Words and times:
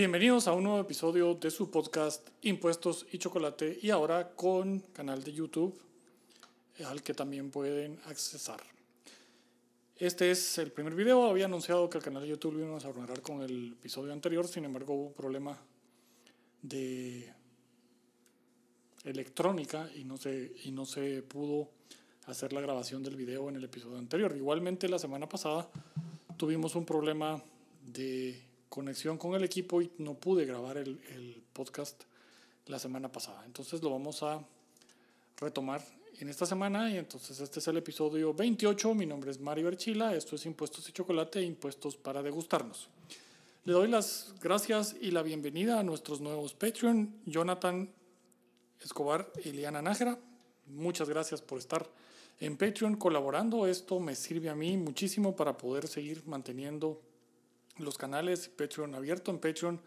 Bienvenidos 0.00 0.48
a 0.48 0.54
un 0.54 0.64
nuevo 0.64 0.80
episodio 0.80 1.34
de 1.34 1.50
su 1.50 1.70
podcast 1.70 2.26
Impuestos 2.40 3.06
y 3.12 3.18
Chocolate 3.18 3.80
y 3.82 3.90
ahora 3.90 4.30
con 4.34 4.78
canal 4.94 5.22
de 5.22 5.34
YouTube 5.34 5.78
al 6.86 7.02
que 7.02 7.12
también 7.12 7.50
pueden 7.50 8.00
accesar. 8.06 8.62
Este 9.98 10.30
es 10.30 10.56
el 10.56 10.72
primer 10.72 10.94
video, 10.94 11.24
había 11.26 11.44
anunciado 11.44 11.90
que 11.90 11.98
el 11.98 12.04
canal 12.04 12.22
de 12.22 12.30
YouTube 12.30 12.54
lo 12.54 12.60
íbamos 12.60 12.82
a 12.86 12.88
arreglar 12.88 13.20
con 13.20 13.42
el 13.42 13.72
episodio 13.78 14.14
anterior, 14.14 14.48
sin 14.48 14.64
embargo 14.64 14.94
hubo 14.94 15.06
un 15.08 15.12
problema 15.12 15.58
de 16.62 17.30
electrónica 19.04 19.90
y 19.94 20.04
no 20.04 20.16
se, 20.16 20.50
y 20.64 20.70
no 20.70 20.86
se 20.86 21.22
pudo 21.24 21.68
hacer 22.24 22.54
la 22.54 22.62
grabación 22.62 23.02
del 23.02 23.16
video 23.16 23.50
en 23.50 23.56
el 23.56 23.64
episodio 23.64 23.98
anterior. 23.98 24.34
Igualmente 24.34 24.88
la 24.88 24.98
semana 24.98 25.28
pasada 25.28 25.68
tuvimos 26.38 26.74
un 26.74 26.86
problema 26.86 27.44
de 27.84 28.49
conexión 28.70 29.18
con 29.18 29.34
el 29.34 29.44
equipo 29.44 29.82
y 29.82 29.90
no 29.98 30.14
pude 30.14 30.46
grabar 30.46 30.78
el, 30.78 30.98
el, 31.10 31.42
podcast 31.52 32.04
la 32.66 32.78
semana 32.78 33.10
pasada. 33.10 33.42
Entonces 33.44 33.82
lo 33.82 33.90
vamos 33.90 34.22
a 34.22 34.42
retomar 35.36 35.84
en 36.20 36.28
esta 36.28 36.46
semana 36.46 36.88
y 36.88 36.96
entonces 36.96 37.40
este 37.40 37.58
es 37.58 37.66
el 37.66 37.76
episodio 37.76 38.32
28. 38.32 38.94
Mi 38.94 39.06
nombre 39.06 39.32
es 39.32 39.40
Mario 39.40 39.68
Archila, 39.68 40.14
esto 40.14 40.36
es 40.36 40.46
Impuestos 40.46 40.88
y 40.88 40.92
Chocolate, 40.92 41.42
Impuestos 41.42 41.96
para 41.96 42.22
degustarnos. 42.22 42.88
Le 43.64 43.72
doy 43.72 43.88
las 43.88 44.32
gracias 44.40 44.96
y 45.00 45.10
la 45.10 45.22
bienvenida 45.22 45.80
a 45.80 45.82
nuestros 45.82 46.20
nuevos 46.20 46.54
Patreon, 46.54 47.12
Jonathan 47.26 47.90
Escobar 48.80 49.30
y 49.44 49.50
Liana 49.50 49.82
Nájera. 49.82 50.16
Muchas 50.66 51.08
gracias 51.08 51.42
por 51.42 51.58
estar 51.58 51.90
en 52.38 52.56
Patreon 52.56 52.94
colaborando. 52.96 53.66
Esto 53.66 53.98
me 53.98 54.14
sirve 54.14 54.48
a 54.48 54.54
mí 54.54 54.76
muchísimo 54.76 55.34
para 55.34 55.56
poder 55.58 55.88
seguir 55.88 56.22
manteniendo 56.26 57.02
los 57.80 57.98
canales 57.98 58.48
Patreon 58.48 58.94
abierto 58.94 59.30
en 59.30 59.38
Patreon. 59.38 59.80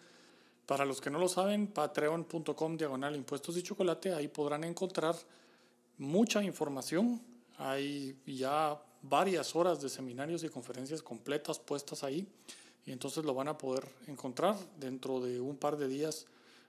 Para 0.66 0.86
los 0.86 1.02
que 1.02 1.10
no 1.10 1.20
lo 1.20 1.28
saben, 1.28 1.68
patreon.com 1.68 2.78
diagonal 2.78 3.16
impuestos 3.16 3.58
y 3.58 3.64
chocolate, 3.64 4.14
ahí 4.14 4.28
podrán 4.28 4.64
encontrar 4.64 5.16
mucha 5.98 6.44
información. 6.44 7.22
Hay 7.58 8.18
ya 8.26 8.82
varias 9.02 9.56
horas 9.56 9.82
de 9.82 9.90
seminarios 9.90 10.44
y 10.44 10.50
conferencias 10.50 11.02
completas 11.02 11.60
puestas 11.60 12.04
ahí 12.04 12.28
y 12.86 12.92
entonces 12.92 13.26
lo 13.26 13.34
van 13.34 13.50
a 13.50 13.58
poder 13.58 13.86
encontrar. 14.08 14.56
Dentro 14.80 15.20
de 15.20 15.40
un 15.40 15.58
par 15.58 15.78
de 15.78 15.88
días 15.88 16.26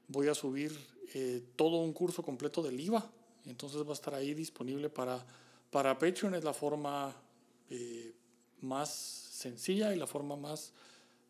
voy 0.08 0.28
a 0.28 0.34
subir 0.34 0.76
eh, 1.14 1.42
todo 1.56 1.78
un 1.78 1.92
curso 1.92 2.22
completo 2.22 2.62
del 2.62 2.78
IVA, 2.80 3.08
entonces 3.46 3.84
va 3.84 3.90
a 3.90 3.94
estar 3.94 4.14
ahí 4.14 4.34
disponible 4.34 4.90
para, 4.90 5.24
para 5.70 5.98
Patreon. 5.98 6.34
Es 6.34 6.44
la 6.44 6.52
forma 6.52 7.14
eh, 7.70 8.12
más 8.60 8.90
sencilla 8.90 9.94
y 9.94 9.98
la 9.98 10.06
forma 10.06 10.36
más 10.36 10.72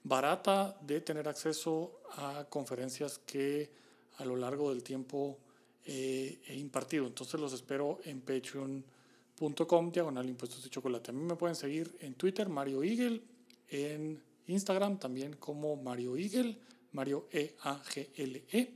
barata 0.05 0.78
de 0.83 1.00
tener 1.00 1.27
acceso 1.28 2.00
a 2.16 2.47
conferencias 2.48 3.19
que 3.19 3.70
a 4.19 4.24
lo 4.24 4.36
largo 4.36 4.70
del 4.70 4.83
tiempo 4.83 5.38
eh, 5.84 6.41
he 6.47 6.55
impartido. 6.56 7.06
Entonces 7.06 7.41
los 7.41 7.52
espero 7.52 7.98
en 8.05 8.20
patreon.com 8.20 9.91
diagonal 9.91 10.28
impuestos 10.28 10.64
y 10.64 10.69
chocolate. 10.69 11.10
A 11.10 11.14
mí 11.14 11.25
me 11.25 11.36
pueden 11.36 11.56
seguir 11.56 11.97
en 12.00 12.14
Twitter, 12.14 12.48
Mario 12.48 12.84
Eagle, 12.84 13.22
en 13.70 14.22
Instagram 14.47 14.98
también 14.98 15.34
como 15.36 15.75
Mario 15.77 16.16
Eagle, 16.16 16.56
Mario 16.92 17.27
E-A-G-L-E. 17.32 18.44
-E. 18.52 18.69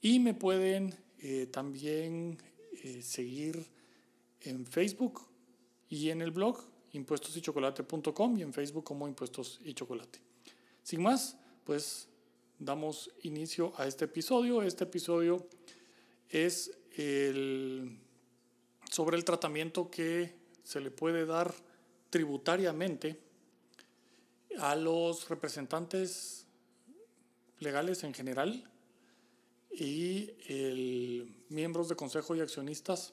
Y 0.00 0.18
me 0.18 0.34
pueden 0.34 0.94
eh, 1.20 1.46
también 1.50 2.38
eh, 2.82 3.02
seguir 3.02 3.64
en 4.42 4.66
Facebook 4.66 5.22
y 5.88 6.10
en 6.10 6.22
el 6.22 6.30
blog 6.30 6.62
impuestosychocolate.com 6.92 8.38
y 8.38 8.42
en 8.42 8.52
Facebook 8.52 8.84
como 8.84 9.06
Impuestos 9.06 9.60
y 9.64 9.74
Chocolate. 9.74 10.25
Sin 10.86 11.02
más, 11.02 11.36
pues 11.64 12.06
damos 12.60 13.10
inicio 13.24 13.72
a 13.76 13.88
este 13.88 14.04
episodio. 14.04 14.62
Este 14.62 14.84
episodio 14.84 15.44
es 16.28 16.78
sobre 18.88 19.16
el 19.16 19.24
tratamiento 19.24 19.90
que 19.90 20.32
se 20.62 20.80
le 20.80 20.92
puede 20.92 21.26
dar 21.26 21.52
tributariamente 22.08 23.18
a 24.60 24.76
los 24.76 25.28
representantes 25.28 26.46
legales 27.58 28.04
en 28.04 28.14
general 28.14 28.70
y 29.72 30.30
el, 30.46 31.34
miembros 31.48 31.88
de 31.88 31.96
consejo 31.96 32.36
y 32.36 32.40
accionistas 32.42 33.12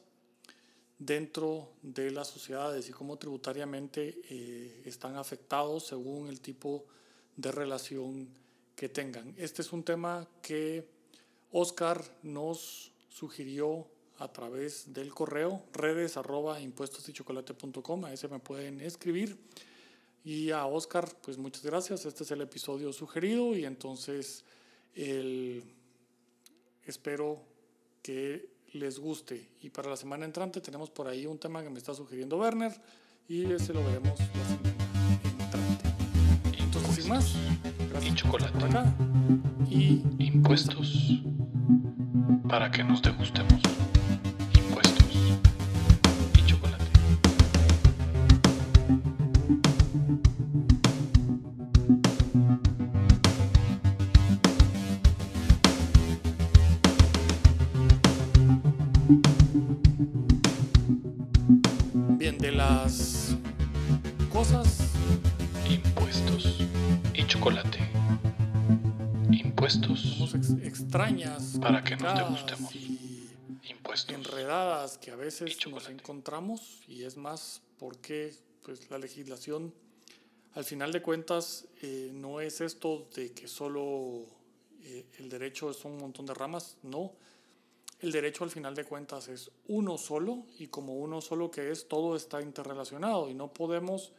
dentro 1.00 1.74
de 1.82 2.12
las 2.12 2.28
sociedades 2.28 2.88
y 2.88 2.92
cómo 2.92 3.18
tributariamente 3.18 4.22
eh, 4.30 4.84
están 4.86 5.16
afectados 5.16 5.88
según 5.88 6.28
el 6.28 6.40
tipo 6.40 6.86
de 6.86 6.94
de 7.36 7.52
relación 7.52 8.28
que 8.76 8.90
tengan. 8.90 9.34
Este 9.38 9.62
es 9.62 9.72
un 9.74 9.84
tema 9.84 10.28
que 10.42 10.88
Oscar 11.52 12.04
nos 12.24 12.92
sugirió 13.10 13.88
a 14.18 14.32
través 14.32 14.94
del 14.94 15.14
correo 15.14 15.64
redes 15.74 16.18
arroba 16.18 16.60
impuestos 16.62 17.08
y 17.10 17.14
chocolate.com, 17.14 18.06
a 18.06 18.14
ese 18.14 18.28
me 18.28 18.40
pueden 18.40 18.82
escribir. 18.82 19.38
Y 20.26 20.52
a 20.52 20.66
Oscar, 20.66 21.10
pues 21.22 21.38
muchas 21.38 21.64
gracias, 21.64 22.06
este 22.06 22.24
es 22.24 22.32
el 22.32 22.42
episodio 22.42 22.94
sugerido 22.94 23.56
y 23.56 23.66
entonces 23.66 24.46
el, 24.96 25.64
espero 26.86 27.42
que 28.02 28.50
les 28.74 29.00
guste. 29.00 29.50
Y 29.62 29.70
para 29.70 29.90
la 29.90 29.98
semana 29.98 30.26
entrante 30.26 30.62
tenemos 30.62 30.90
por 30.90 31.08
ahí 31.08 31.26
un 31.26 31.40
tema 31.40 31.62
que 31.62 31.70
me 31.70 31.80
está 31.80 31.94
sugiriendo 31.94 32.38
Werner 32.38 32.74
y 33.28 33.52
ese 33.52 33.74
lo 33.74 33.84
veremos 33.84 34.18
la 34.20 34.26
semana 34.46 34.93
más. 37.14 37.36
Y 38.04 38.14
chocolate. 38.16 38.54
Y 39.70 40.04
impuestos 40.20 41.22
para 42.48 42.72
que 42.72 42.84
nos 42.84 43.02
degustemos. 43.02 43.73
Chocolate. 67.44 67.80
Impuestos 69.32 70.34
ex 70.34 70.52
extrañas 70.64 71.60
para 71.60 71.84
que 71.84 71.98
nos 71.98 72.18
degustemos. 72.18 72.74
Impuestos 73.70 74.16
enredadas 74.16 74.98
que 74.98 75.12
a 75.12 75.18
veces 75.18 75.58
nos 75.68 75.90
encontramos 75.90 76.82
y 76.88 77.04
es 77.04 77.18
más 77.18 77.62
porque 77.80 78.34
pues 78.64 78.90
la 78.90 78.98
legislación 78.98 79.74
al 80.54 80.64
final 80.64 80.94
de 80.94 81.02
cuentas 81.02 81.66
eh, 81.82 82.12
no 82.14 82.40
es 82.40 82.62
esto 82.62 83.10
de 83.14 83.34
que 83.34 83.50
solo 83.50 84.26
eh, 84.84 85.06
el 85.20 85.28
derecho 85.28 85.70
es 85.70 85.84
un 85.84 85.98
montón 85.98 86.26
de 86.26 86.34
ramas, 86.34 86.78
no. 86.82 87.12
El 88.00 88.14
derecho 88.14 88.46
al 88.46 88.52
final 88.52 88.74
de 88.74 88.86
cuentas 88.86 89.28
es 89.28 89.52
uno 89.68 89.98
solo 89.98 90.46
y 90.60 90.68
como 90.68 90.96
uno 90.96 91.20
solo 91.20 91.52
que 91.52 91.72
es, 91.72 91.90
todo 91.90 92.16
está 92.16 92.42
interrelacionado 92.42 93.30
y 93.30 93.34
no 93.34 93.52
podemos 93.52 94.14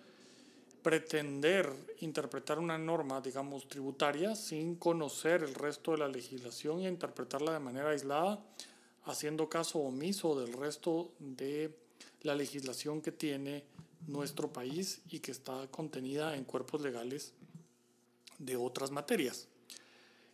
pretender 0.84 1.72
interpretar 2.00 2.58
una 2.58 2.76
norma, 2.76 3.22
digamos, 3.22 3.66
tributaria 3.66 4.36
sin 4.36 4.76
conocer 4.76 5.42
el 5.42 5.54
resto 5.54 5.92
de 5.92 5.98
la 5.98 6.08
legislación 6.08 6.82
y 6.82 6.86
interpretarla 6.86 7.54
de 7.54 7.58
manera 7.58 7.88
aislada, 7.88 8.44
haciendo 9.04 9.48
caso 9.48 9.78
omiso 9.78 10.38
del 10.38 10.52
resto 10.52 11.10
de 11.18 11.74
la 12.20 12.34
legislación 12.34 13.00
que 13.00 13.12
tiene 13.12 13.64
nuestro 14.06 14.52
país 14.52 15.00
y 15.08 15.20
que 15.20 15.30
está 15.32 15.66
contenida 15.70 16.36
en 16.36 16.44
cuerpos 16.44 16.82
legales 16.82 17.32
de 18.38 18.56
otras 18.56 18.90
materias. 18.90 19.48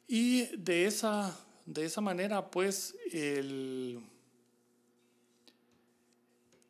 Y 0.09 0.47
de 0.57 0.87
esa, 0.87 1.39
de 1.65 1.85
esa 1.85 2.01
manera, 2.01 2.51
pues, 2.51 2.97
el, 3.13 4.03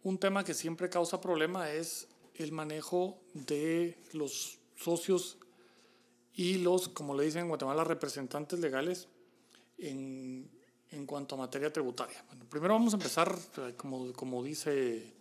un 0.03 0.19
tema 0.19 0.45
que 0.45 0.53
siempre 0.53 0.91
causa 0.91 1.19
problema 1.19 1.71
es 1.71 2.10
el 2.43 2.53
manejo 2.53 3.21
de 3.35 3.99
los 4.13 4.59
socios 4.77 5.39
y 6.35 6.59
los, 6.59 6.89
como 6.89 7.15
le 7.15 7.25
dicen 7.25 7.43
en 7.43 7.49
Guatemala, 7.49 7.85
representantes 7.85 8.59
legales 8.61 9.09
en, 9.79 10.49
en 10.91 11.07
cuanto 11.07 11.35
a 11.35 11.39
materia 11.39 11.73
tributaria. 11.73 12.25
Primero 12.49 12.75
vamos 12.75 12.95
a 12.95 12.97
empezar, 12.97 13.37
como, 13.77 14.13
como 14.13 14.43
dice 14.43 15.13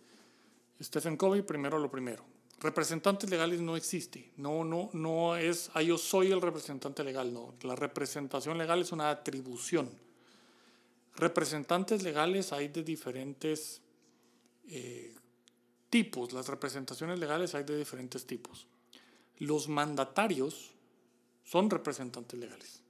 Stephen 0.80 1.16
Covey, 1.16 1.42
primero 1.42 1.78
lo 1.78 1.90
primero. 1.90 2.24
Representantes 2.60 3.30
legales 3.30 3.60
no 3.60 3.76
existe, 3.76 4.32
no, 4.36 4.64
no, 4.64 4.90
no 4.92 5.36
es, 5.36 5.70
ah, 5.72 5.82
yo 5.82 5.96
soy 5.96 6.30
el 6.30 6.42
representante 6.42 7.02
legal, 7.02 7.32
no. 7.32 7.54
La 7.62 7.74
representación 7.74 8.58
legal 8.58 8.82
es 8.82 8.92
una 8.92 9.08
atribución. 9.08 9.90
Representantes 11.16 12.02
legales 12.02 12.52
hay 12.52 12.68
de 12.68 12.82
diferentes 12.82 13.80
eh, 14.68 15.14
tipos, 15.90 16.32
las 16.32 16.48
representaciones 16.48 17.18
legales 17.18 17.54
hay 17.54 17.64
de 17.64 17.76
diferentes 17.76 18.26
tipos. 18.26 18.66
Los 19.38 19.68
mandatarios 19.68 20.70
son 21.44 21.68
representantes 21.68 22.38
legales. 22.38 22.80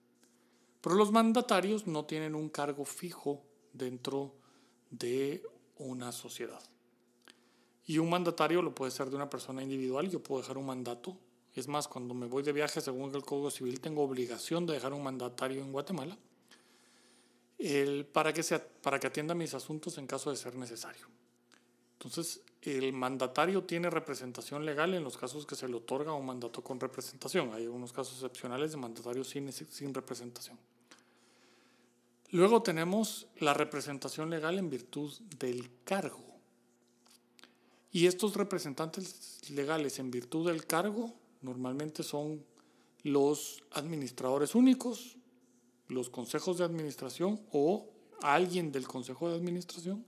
Pero 0.81 0.94
los 0.94 1.12
mandatarios 1.12 1.87
no 1.87 2.05
tienen 2.05 2.35
un 2.35 2.49
cargo 2.49 2.85
fijo 2.85 3.43
dentro 3.73 4.35
de 4.91 5.43
una 5.79 6.12
sociedad. 6.12 6.62
Y 7.87 7.99
un 7.99 8.11
mandatario 8.11 8.62
lo 8.62 8.75
puede 8.75 8.91
ser 8.91 9.11
de 9.11 9.17
una 9.17 9.29
persona 9.29 9.62
individual, 9.62 10.08
yo 10.08 10.23
puedo 10.23 10.43
dejar 10.43 10.58
un 10.58 10.67
mandato. 10.67 11.17
Es 11.55 11.67
más, 11.67 11.88
cuando 11.88 12.14
me 12.14 12.26
voy 12.26 12.43
de 12.43 12.52
viaje, 12.52 12.81
según 12.81 13.14
el 13.14 13.25
Código 13.25 13.50
Civil, 13.50 13.81
tengo 13.81 14.02
obligación 14.02 14.67
de 14.67 14.75
dejar 14.75 14.93
un 14.93 15.02
mandatario 15.02 15.61
en 15.61 15.73
Guatemala 15.73 16.17
el, 17.58 18.06
para, 18.06 18.32
que 18.32 18.43
sea, 18.43 18.64
para 18.82 18.99
que 18.99 19.06
atienda 19.06 19.35
mis 19.35 19.55
asuntos 19.55 19.99
en 19.99 20.06
caso 20.06 20.31
de 20.31 20.37
ser 20.37 20.55
necesario. 20.55 21.06
Entonces, 22.00 22.41
el 22.62 22.94
mandatario 22.94 23.64
tiene 23.64 23.91
representación 23.91 24.64
legal 24.64 24.94
en 24.94 25.05
los 25.05 25.19
casos 25.19 25.44
que 25.44 25.55
se 25.55 25.69
le 25.69 25.76
otorga 25.76 26.14
un 26.14 26.25
mandato 26.25 26.64
con 26.64 26.81
representación. 26.81 27.52
Hay 27.52 27.64
algunos 27.64 27.93
casos 27.93 28.14
excepcionales 28.14 28.70
de 28.70 28.79
mandatarios 28.79 29.29
sin, 29.29 29.52
sin 29.52 29.93
representación. 29.93 30.58
Luego 32.31 32.62
tenemos 32.62 33.26
la 33.38 33.52
representación 33.52 34.31
legal 34.31 34.58
en 34.58 34.70
virtud 34.70 35.12
del 35.38 35.70
cargo. 35.85 36.25
Y 37.93 38.06
estos 38.06 38.35
representantes 38.35 39.41
legales 39.50 39.99
en 39.99 40.11
virtud 40.11 40.47
del 40.47 40.67
cargo 40.67 41.12
normalmente 41.43 42.02
son 42.02 42.43
los 43.02 43.62
administradores 43.73 44.55
únicos, 44.55 45.17
los 45.88 46.08
consejos 46.08 46.56
de 46.56 46.64
administración 46.64 47.43
o 47.52 47.91
alguien 48.23 48.73
del 48.73 48.88
consejo 48.88 49.29
de 49.29 49.37
administración 49.37 50.06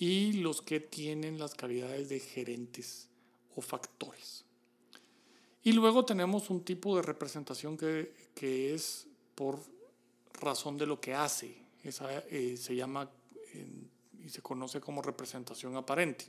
y 0.00 0.32
los 0.32 0.62
que 0.62 0.80
tienen 0.80 1.38
las 1.38 1.54
calidades 1.54 2.08
de 2.08 2.20
gerentes 2.20 3.10
o 3.54 3.60
factores. 3.60 4.46
Y 5.62 5.72
luego 5.72 6.06
tenemos 6.06 6.48
un 6.48 6.64
tipo 6.64 6.96
de 6.96 7.02
representación 7.02 7.76
que, 7.76 8.14
que 8.34 8.74
es 8.74 9.06
por 9.34 9.60
razón 10.32 10.78
de 10.78 10.86
lo 10.86 11.02
que 11.02 11.14
hace. 11.14 11.54
Esa 11.84 12.20
eh, 12.30 12.56
se 12.56 12.74
llama 12.74 13.10
y 14.24 14.30
se 14.30 14.40
conoce 14.40 14.80
como 14.80 15.02
representación 15.02 15.76
aparente. 15.76 16.24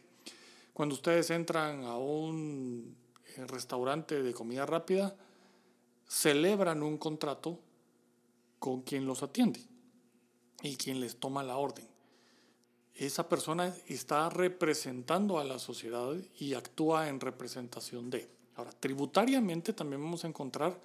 Cuando 0.74 0.96
ustedes 0.96 1.30
entran 1.30 1.86
a 1.86 1.96
un 1.98 2.94
eh, 3.38 3.46
restaurante 3.48 4.22
de 4.22 4.34
comida 4.34 4.66
rápida, 4.66 5.16
celebran 6.10 6.84
un 6.84 6.98
contrato 6.98 7.58
con 8.60 8.82
quien 8.82 9.06
los 9.06 9.24
atiende 9.24 9.62
y 10.62 10.76
quien 10.76 11.00
les 11.00 11.16
toma 11.16 11.42
la 11.42 11.56
orden. 11.56 11.91
Esa 13.01 13.27
persona 13.27 13.74
está 13.88 14.30
representando 14.30 15.39
a 15.39 15.44
la 15.44 15.57
sociedad 15.57 16.13
y 16.38 16.53
actúa 16.53 17.09
en 17.09 17.19
representación 17.19 18.12
de. 18.12 18.30
Ahora, 18.56 18.69
tributariamente 18.80 19.74
también 19.74 20.03
vamos 20.03 20.24
a 20.24 20.27
encontrar 20.27 20.80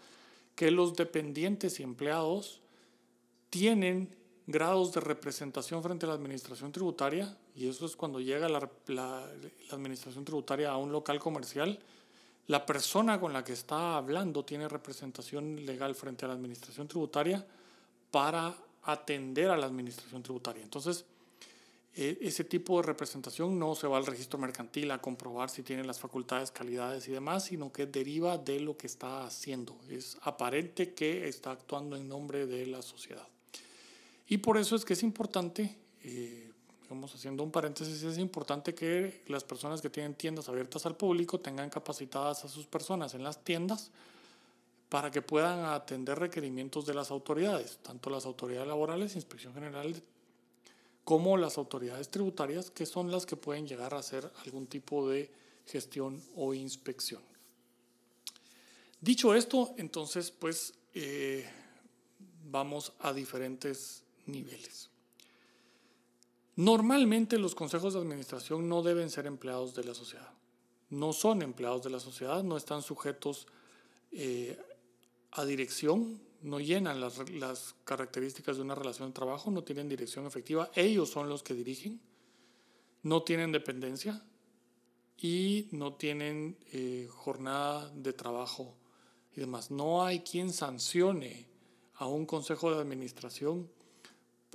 que 0.55 0.71
los 0.71 0.97
dependientes 0.97 1.79
y 1.79 1.83
empleados 1.83 2.63
tienen 3.51 4.09
grados 4.47 4.95
de 4.95 5.03
representación 5.03 5.83
frente 5.83 6.07
a 6.07 6.09
la 6.09 6.15
administración 6.15 6.73
tributaria, 6.73 7.37
y 7.55 7.69
eso 7.69 7.85
es 7.85 7.95
cuando 7.95 8.19
llega 8.19 8.49
la, 8.49 8.67
la, 8.87 9.31
administración 9.73 10.25
tributaria 10.25 10.71
a 10.71 10.79
un 10.79 10.93
local 10.93 11.19
comercial, 11.19 11.79
la 12.47 12.65
persona 12.65 13.21
con 13.21 13.35
la 13.35 13.45
que 13.45 13.53
está 13.53 13.95
hablando 13.95 14.43
tiene 14.43 14.69
representación 14.69 15.67
legal 15.67 15.95
frente 15.95 16.25
a 16.25 16.29
la 16.29 16.35
administración 16.35 16.89
tributaria, 16.89 17.47
para 18.11 18.57
atender 18.85 19.51
a 19.51 19.57
la 19.59 19.67
administración 19.67 20.23
tributaria. 20.23 20.63
Entonces, 20.63 21.05
ese 21.97 22.45
tipo 22.45 22.77
de 22.77 22.87
representación 22.87 23.59
no 23.59 23.75
se 23.75 23.87
va 23.87 23.97
al 23.97 24.05
registro 24.05 24.39
mercantil 24.39 24.91
a 24.91 25.01
comprobar 25.01 25.49
si 25.49 25.63
tiene 25.63 25.83
las 25.83 25.99
facultades, 25.99 26.51
calidades 26.51 27.09
y 27.09 27.13
demás, 27.13 27.45
sino 27.45 27.73
que 27.73 27.87
deriva 27.87 28.37
de 28.37 28.61
lo 28.61 28.77
que 28.77 28.87
está 28.87 29.25
haciendo. 29.25 29.79
Es 29.89 30.19
aparente 30.21 30.93
que 30.93 31.27
está 31.27 31.53
actuando 31.53 31.97
en 31.97 32.07
nombre 32.07 32.47
de 32.47 32.67
la 32.67 32.83
sociedad. 32.83 33.27
Y 34.29 34.39
por 34.39 34.59
eso 34.59 34.77
es 34.77 34.85
que 34.85 34.93
es 34.93 35.03
importante, 35.03 35.75
eh, 36.03 36.53
haciendo 37.15 37.43
un 37.43 37.51
paréntesis, 37.51 38.03
es 38.03 38.19
importante 38.19 38.75
que 38.75 39.23
las 39.29 39.45
personas 39.45 39.81
que 39.81 39.89
tienen 39.89 40.15
tiendas 40.15 40.51
abiertas 40.51 40.85
al 40.85 40.97
público 40.97 41.41
tengan 41.41 41.71
capacitadas 41.71 42.45
a 42.45 42.49
sus 42.49 42.67
personas 42.67 43.15
en 43.15 43.25
las 43.25 43.43
tiendas 43.43 43.91
para 44.91 45.11
que 45.11 45.23
puedan 45.23 45.65
atender 45.65 46.19
requerimientos 46.19 46.85
de 46.85 46.93
las 46.93 47.11
autoridades, 47.11 47.79
tanto 47.83 48.11
las 48.11 48.27
autoridades 48.27 48.69
laborales, 48.69 49.17
Inspección 49.17 49.55
General, 49.55 50.03
como 51.07 51.37
las 51.37 51.57
autoridades 51.57 52.09
tributarias, 52.09 52.73
que 52.73 52.85
son 52.85 53.13
las 53.13 53.27
que 53.27 53.37
pueden 53.37 53.65
llegar 53.65 53.95
a 53.95 53.99
hacer 53.99 54.29
algún 54.45 54.67
tipo 54.67 55.09
de 55.09 55.31
gestión 55.65 56.21
o 56.35 56.53
inspección. 56.53 57.23
Dicho 59.01 59.33
esto, 59.33 59.73
entonces, 59.79 60.33
pues 60.33 60.75
eh, 60.95 61.49
vamos 62.51 62.93
a 62.99 63.13
diferentes 63.13 64.03
niveles. 64.27 64.91
Normalmente 66.57 67.39
los 67.39 67.55
consejos 67.55 67.95
de 67.95 68.01
administración 68.01 68.69
no 68.69 68.83
deben 68.83 69.09
ser 69.09 69.27
empleados 69.27 69.77
de 69.77 69.85
la 69.85 69.95
sociedad. 69.95 70.33
No 70.91 71.13
son 71.13 71.43
empleados 71.43 71.85
de 71.85 71.91
la 71.91 72.01
sociedad, 72.01 72.43
no 72.43 72.57
están 72.57 72.83
sujetos 72.83 73.47
eh, 74.11 74.59
a 75.31 75.45
dirección, 75.45 76.21
no 76.43 76.61
llenan 76.61 77.01
las, 77.01 77.31
las, 77.31 77.75
características 77.85 78.57
de 78.57 78.63
una 78.63 78.75
relación 78.75 79.09
de 79.09 79.15
trabajo, 79.15 79.51
no 79.51 79.65
tienen 79.65 79.89
dirección 79.89 80.27
efectiva, 80.27 80.71
ellos 80.75 81.11
son 81.11 81.29
los 81.29 81.43
que 81.43 81.55
dirigen, 81.55 82.01
no 83.03 83.23
tienen 83.23 83.53
dependencia 83.53 84.23
y 85.19 85.69
no 85.73 85.95
tienen 85.95 86.57
eh, 86.73 87.09
jornada 87.11 87.91
de 87.95 88.13
trabajo 88.13 88.75
y 89.35 89.41
demás. 89.41 89.71
No 89.71 90.05
hay 90.05 90.21
quien 90.21 90.53
sancione 90.53 91.47
a 91.95 92.07
un 92.07 92.27
consejo 92.27 92.75
de 92.75 92.81
administración 92.81 93.71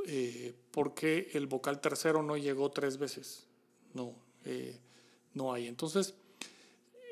eh, 0.08 0.54
porque 0.72 1.30
el 1.34 1.48
vocal 1.48 1.82
tercero 1.82 2.22
no 2.24 2.38
llegó 2.38 2.72
tres 2.72 2.98
veces. 2.98 3.48
No, 3.94 4.16
eh, 4.46 4.80
no 5.34 5.54
hay. 5.54 5.68
Entonces, 5.68 6.16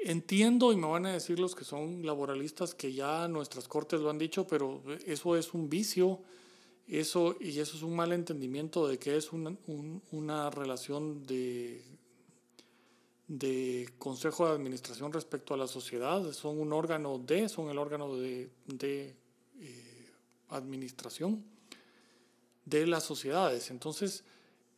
Entiendo 0.01 0.71
y 0.71 0.77
me 0.77 0.87
van 0.87 1.05
a 1.05 1.13
decir 1.13 1.39
los 1.39 1.55
que 1.55 1.65
son 1.65 2.05
laboralistas 2.05 2.73
que 2.73 2.93
ya 2.93 3.27
nuestras 3.27 3.67
cortes 3.67 3.99
lo 3.99 4.09
han 4.09 4.17
dicho, 4.17 4.47
pero 4.47 4.81
eso 5.05 5.35
es 5.35 5.53
un 5.53 5.69
vicio, 5.69 6.21
eso 6.87 7.35
y 7.39 7.59
eso 7.59 7.75
es 7.75 7.83
un 7.83 7.95
mal 7.95 8.13
entendimiento 8.13 8.87
de 8.87 8.97
que 8.97 9.17
es 9.17 9.33
una, 9.33 9.55
una 10.11 10.49
relación 10.51 11.25
de, 11.25 11.83
de 13.27 13.89
consejo 13.97 14.47
de 14.47 14.53
administración 14.53 15.11
respecto 15.11 15.53
a 15.53 15.57
la 15.57 15.67
sociedad. 15.67 16.31
Son 16.31 16.59
un 16.59 16.71
órgano 16.71 17.19
de, 17.19 17.49
son 17.49 17.69
el 17.69 17.77
órgano 17.77 18.15
de, 18.15 18.49
de 18.67 19.15
eh, 19.59 20.11
administración 20.47 21.43
de 22.63 22.87
las 22.87 23.03
sociedades. 23.03 23.69
Entonces, 23.69 24.23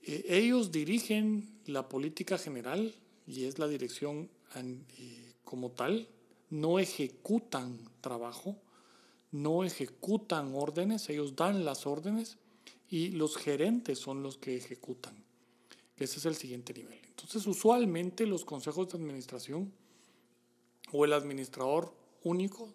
eh, 0.01 0.25
ellos 0.27 0.71
dirigen 0.71 1.59
la 1.65 1.87
política 1.87 2.37
general 2.37 2.95
y 3.31 3.45
es 3.45 3.59
la 3.59 3.67
dirección 3.67 4.29
como 5.43 5.71
tal, 5.71 6.07
no 6.49 6.79
ejecutan 6.79 7.79
trabajo, 8.01 8.57
no 9.31 9.63
ejecutan 9.63 10.53
órdenes, 10.53 11.09
ellos 11.09 11.35
dan 11.35 11.63
las 11.63 11.87
órdenes 11.87 12.37
y 12.89 13.11
los 13.11 13.37
gerentes 13.37 13.99
son 13.99 14.21
los 14.21 14.37
que 14.37 14.57
ejecutan. 14.57 15.23
Ese 15.95 16.19
es 16.19 16.25
el 16.25 16.35
siguiente 16.35 16.73
nivel. 16.73 16.99
Entonces, 17.07 17.47
usualmente 17.47 18.25
los 18.25 18.43
consejos 18.43 18.89
de 18.89 18.97
administración 18.97 19.71
o 20.91 21.05
el 21.05 21.13
administrador 21.13 21.93
único 22.23 22.73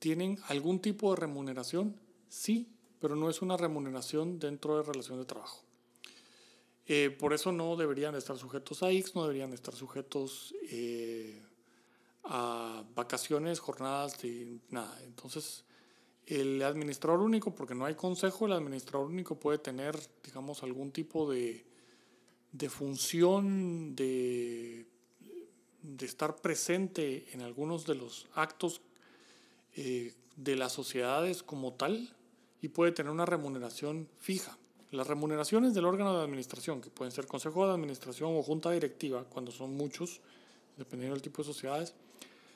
tienen 0.00 0.38
algún 0.48 0.80
tipo 0.80 1.10
de 1.14 1.20
remuneración, 1.20 1.94
sí, 2.28 2.68
pero 3.00 3.14
no 3.14 3.30
es 3.30 3.42
una 3.42 3.56
remuneración 3.56 4.38
dentro 4.40 4.76
de 4.76 4.82
relación 4.82 5.18
de 5.18 5.24
trabajo. 5.24 5.63
Eh, 6.86 7.10
por 7.10 7.32
eso 7.32 7.50
no 7.50 7.76
deberían 7.76 8.14
estar 8.14 8.36
sujetos 8.36 8.82
a 8.82 8.90
X, 8.90 9.14
no 9.14 9.22
deberían 9.22 9.52
estar 9.52 9.74
sujetos 9.74 10.54
eh, 10.70 11.42
a 12.24 12.84
vacaciones, 12.94 13.58
jornadas, 13.58 14.20
de 14.20 14.58
nada. 14.68 15.00
Entonces, 15.04 15.64
el 16.26 16.62
administrador 16.62 17.20
único, 17.20 17.54
porque 17.54 17.74
no 17.74 17.86
hay 17.86 17.94
consejo, 17.94 18.46
el 18.46 18.52
administrador 18.52 19.06
único 19.06 19.38
puede 19.38 19.58
tener, 19.58 19.98
digamos, 20.22 20.62
algún 20.62 20.90
tipo 20.90 21.30
de, 21.30 21.66
de 22.52 22.70
función 22.70 23.94
de, 23.96 24.86
de, 25.82 26.06
estar 26.06 26.36
presente 26.36 27.26
en 27.32 27.42
algunos 27.42 27.86
de 27.86 27.94
los 27.94 28.28
actos 28.34 28.80
eh, 29.74 30.14
de 30.36 30.56
las 30.56 30.72
sociedades 30.72 31.42
como 31.42 31.74
tal 31.74 32.14
y 32.60 32.68
puede 32.68 32.92
tener 32.92 33.10
una 33.10 33.26
remuneración 33.26 34.08
fija. 34.18 34.56
Las 34.94 35.08
remuneraciones 35.08 35.74
del 35.74 35.86
órgano 35.86 36.16
de 36.16 36.22
administración, 36.22 36.80
que 36.80 36.88
pueden 36.88 37.10
ser 37.10 37.26
consejo 37.26 37.66
de 37.66 37.74
administración 37.74 38.36
o 38.36 38.44
junta 38.44 38.70
directiva, 38.70 39.24
cuando 39.24 39.50
son 39.50 39.76
muchos, 39.76 40.20
dependiendo 40.76 41.16
del 41.16 41.22
tipo 41.22 41.42
de 41.42 41.52
sociedades, 41.52 41.94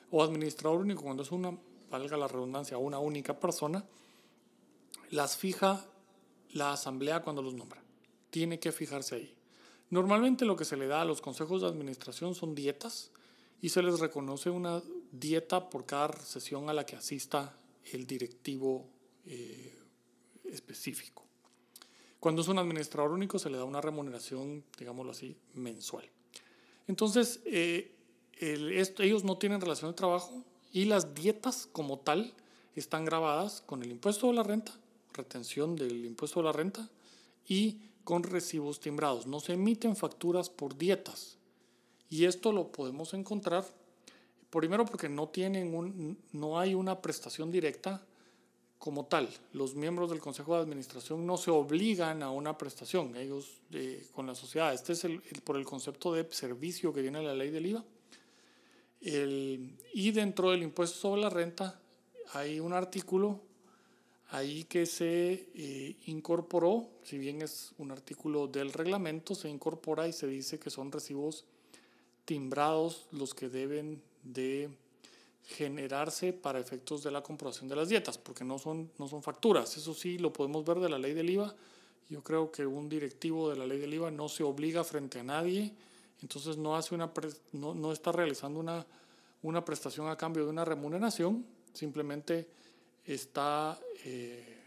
o 0.09 0.23
administrador 0.23 0.79
único, 0.79 1.03
cuando 1.03 1.23
es 1.23 1.33
una, 1.33 1.57
valga 1.91 2.15
la 2.15 2.29
redundancia, 2.29 2.77
una 2.77 2.97
única 2.97 3.37
persona, 3.37 3.83
las 5.11 5.35
fija 5.35 5.85
la 6.51 6.71
asamblea 6.71 7.21
cuando 7.21 7.41
los 7.41 7.55
nombra. 7.55 7.83
Tiene 8.29 8.57
que 8.57 8.71
fijarse 8.71 9.15
ahí. 9.15 9.35
Normalmente 9.89 10.45
lo 10.45 10.55
que 10.55 10.63
se 10.63 10.77
le 10.77 10.87
da 10.87 11.01
a 11.01 11.05
los 11.05 11.19
consejos 11.19 11.61
de 11.61 11.67
administración 11.67 12.35
son 12.35 12.55
dietas 12.55 13.11
y 13.61 13.67
se 13.67 13.83
les 13.83 13.99
reconoce 13.99 14.49
una 14.49 14.81
dieta 15.11 15.69
por 15.69 15.85
cada 15.85 16.13
sesión 16.21 16.69
a 16.69 16.73
la 16.73 16.85
que 16.85 16.95
asista 16.95 17.57
el 17.91 18.07
directivo 18.07 18.87
eh, 19.25 19.77
específico. 20.45 21.28
Cuando 22.19 22.41
es 22.41 22.47
un 22.47 22.59
administrador 22.59 23.11
único 23.11 23.39
se 23.39 23.49
le 23.49 23.57
da 23.57 23.63
una 23.63 23.81
remuneración, 23.81 24.63
digámoslo 24.77 25.11
así, 25.11 25.37
mensual. 25.53 26.05
Entonces, 26.87 27.39
eh, 27.45 27.95
ellos 28.39 29.23
no 29.23 29.37
tienen 29.37 29.61
relación 29.61 29.91
de 29.91 29.95
trabajo 29.95 30.43
y 30.73 30.85
las 30.85 31.13
dietas 31.13 31.67
como 31.71 31.99
tal 31.99 32.33
están 32.75 33.05
grabadas 33.05 33.61
con 33.65 33.83
el 33.83 33.91
impuesto 33.91 34.27
de 34.27 34.33
la 34.33 34.43
renta, 34.43 34.73
retención 35.13 35.75
del 35.75 36.05
impuesto 36.05 36.39
de 36.39 36.45
la 36.45 36.51
renta 36.51 36.89
y 37.47 37.79
con 38.03 38.23
recibos 38.23 38.79
timbrados. 38.79 39.27
No 39.27 39.39
se 39.39 39.53
emiten 39.53 39.95
facturas 39.95 40.49
por 40.49 40.77
dietas. 40.77 41.37
Y 42.09 42.25
esto 42.25 42.51
lo 42.51 42.71
podemos 42.71 43.13
encontrar, 43.13 43.65
primero 44.49 44.85
porque 44.85 45.09
no, 45.09 45.27
tienen 45.27 45.75
un, 45.75 46.17
no 46.31 46.59
hay 46.59 46.73
una 46.73 47.01
prestación 47.01 47.51
directa 47.51 48.01
como 48.79 49.05
tal. 49.05 49.29
Los 49.51 49.75
miembros 49.75 50.09
del 50.09 50.19
Consejo 50.19 50.55
de 50.55 50.61
Administración 50.61 51.27
no 51.27 51.37
se 51.37 51.51
obligan 51.51 52.23
a 52.23 52.31
una 52.31 52.57
prestación, 52.57 53.15
ellos 53.17 53.61
eh, 53.71 54.07
con 54.13 54.25
la 54.25 54.33
sociedad. 54.33 54.73
Este 54.73 54.93
es 54.93 55.03
el, 55.03 55.21
por 55.43 55.57
el 55.57 55.65
concepto 55.65 56.13
de 56.13 56.25
servicio 56.31 56.93
que 56.93 57.01
tiene 57.01 57.21
la 57.21 57.35
ley 57.35 57.51
del 57.51 57.65
IVA. 57.65 57.83
El, 59.01 59.77
y 59.93 60.11
dentro 60.11 60.51
del 60.51 60.63
impuesto 60.63 60.97
sobre 60.97 61.21
la 61.21 61.29
renta 61.29 61.79
hay 62.33 62.59
un 62.59 62.73
artículo 62.73 63.41
ahí 64.31 64.63
que 64.63 64.85
se 64.85 65.49
eh, 65.55 65.95
incorporó, 66.05 66.89
si 67.03 67.17
bien 67.17 67.41
es 67.41 67.73
un 67.77 67.91
artículo 67.91 68.47
del 68.47 68.71
reglamento, 68.71 69.35
se 69.35 69.49
incorpora 69.49 70.07
y 70.07 70.13
se 70.13 70.27
dice 70.27 70.59
que 70.59 70.69
son 70.69 70.91
recibos 70.91 71.45
timbrados 72.25 73.07
los 73.11 73.33
que 73.33 73.49
deben 73.49 74.01
de 74.23 74.69
generarse 75.59 76.31
para 76.31 76.57
efectos 76.57 77.03
de 77.03 77.11
la 77.11 77.21
comprobación 77.21 77.67
de 77.67 77.75
las 77.75 77.89
dietas, 77.89 78.17
porque 78.17 78.45
no 78.45 78.57
son, 78.57 78.89
no 78.97 79.09
son 79.09 79.21
facturas. 79.21 79.75
Eso 79.75 79.93
sí 79.93 80.17
lo 80.17 80.31
podemos 80.31 80.63
ver 80.63 80.79
de 80.79 80.87
la 80.87 80.97
ley 80.97 81.13
del 81.13 81.29
IVA. 81.29 81.53
Yo 82.07 82.23
creo 82.23 82.49
que 82.49 82.65
un 82.65 82.87
directivo 82.87 83.49
de 83.49 83.57
la 83.57 83.67
ley 83.67 83.77
del 83.77 83.93
IVA 83.93 84.09
no 84.09 84.29
se 84.29 84.43
obliga 84.43 84.85
frente 84.85 85.19
a 85.19 85.23
nadie, 85.23 85.73
entonces 86.21 86.55
no, 86.55 86.77
hace 86.77 86.95
una 86.95 87.11
no, 87.51 87.73
no 87.73 87.91
está 87.91 88.13
realizando 88.13 88.57
una, 88.57 88.85
una 89.41 89.65
prestación 89.65 90.07
a 90.07 90.15
cambio 90.15 90.45
de 90.45 90.49
una 90.49 90.63
remuneración, 90.63 91.45
simplemente 91.73 92.47
está 93.03 93.77
eh, 94.05 94.63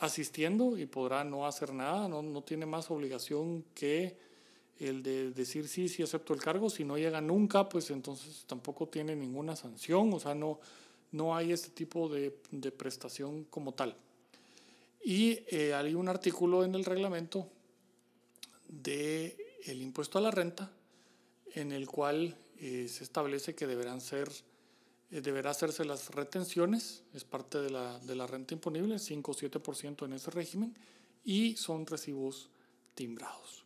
asistiendo 0.00 0.76
y 0.76 0.86
podrá 0.86 1.22
no 1.22 1.46
hacer 1.46 1.72
nada, 1.72 2.08
no, 2.08 2.22
no, 2.22 2.42
tiene 2.42 2.66
más 2.66 2.90
obligación 2.90 3.64
que 3.72 4.18
el 4.80 5.02
de 5.02 5.30
decir 5.30 5.68
sí, 5.68 5.88
sí 5.88 6.02
acepto 6.02 6.34
el 6.34 6.40
cargo, 6.40 6.70
si 6.70 6.84
no 6.84 6.98
llega 6.98 7.20
nunca, 7.20 7.68
pues 7.68 7.90
entonces 7.90 8.44
tampoco 8.46 8.88
tiene 8.88 9.14
ninguna 9.14 9.54
sanción, 9.54 10.12
o 10.12 10.18
sea, 10.18 10.34
no, 10.34 10.58
no 11.12 11.36
hay 11.36 11.52
este 11.52 11.70
tipo 11.70 12.08
de, 12.08 12.36
de 12.50 12.72
prestación 12.72 13.44
como 13.44 13.72
tal. 13.72 13.96
Y 15.02 15.38
eh, 15.48 15.74
hay 15.74 15.94
un 15.94 16.08
artículo 16.08 16.64
en 16.64 16.74
el 16.74 16.84
reglamento 16.84 17.48
del 18.68 19.36
el 19.66 19.82
impuesto 19.82 20.18
a 20.18 20.22
la 20.22 20.30
renta 20.30 20.70
en 21.54 21.72
el 21.72 21.86
cual 21.86 22.36
eh, 22.58 22.88
se 22.88 23.04
establece 23.04 23.54
que 23.54 23.66
deberán 23.66 24.00
ser 24.00 24.30
eh, 25.10 25.20
deberá 25.20 25.50
hacerse 25.50 25.84
las 25.84 26.10
retenciones, 26.10 27.02
es 27.14 27.24
parte 27.24 27.58
de 27.58 27.70
la, 27.70 27.98
de 27.98 28.14
la 28.14 28.28
renta 28.28 28.54
imponible, 28.54 28.98
5 28.98 29.32
o 29.32 29.34
7% 29.34 30.04
en 30.04 30.12
ese 30.12 30.30
régimen, 30.30 30.76
y 31.24 31.56
son 31.56 31.84
recibos 31.86 32.48
timbrados. 32.94 33.59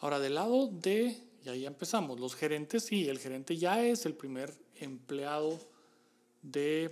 Ahora, 0.00 0.18
del 0.20 0.34
lado 0.34 0.68
de, 0.68 1.16
y 1.44 1.48
ahí 1.48 1.66
empezamos, 1.66 2.20
los 2.20 2.34
gerentes, 2.34 2.84
sí, 2.84 3.08
el 3.08 3.18
gerente 3.18 3.56
ya 3.56 3.84
es 3.84 4.06
el 4.06 4.14
primer 4.14 4.54
empleado 4.76 5.58
de, 6.42 6.90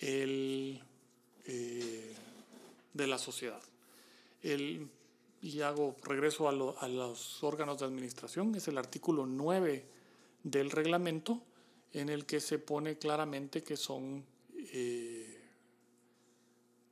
el, 0.00 0.80
eh, 1.44 2.14
de 2.94 3.06
la 3.06 3.18
sociedad. 3.18 3.60
El, 4.42 4.88
y 5.42 5.60
hago 5.60 5.96
regreso 6.02 6.48
a, 6.48 6.52
a 6.84 6.88
los 6.88 7.44
órganos 7.44 7.78
de 7.78 7.86
administración, 7.86 8.54
es 8.54 8.68
el 8.68 8.78
artículo 8.78 9.26
9 9.26 9.84
del 10.42 10.70
reglamento, 10.70 11.42
en 11.92 12.08
el 12.08 12.26
que 12.26 12.40
se 12.40 12.58
pone 12.58 12.98
claramente 12.98 13.62
que 13.62 13.76
son 13.76 14.24
eh, 14.72 15.40